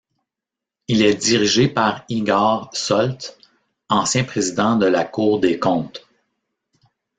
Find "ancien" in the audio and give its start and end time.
3.87-4.23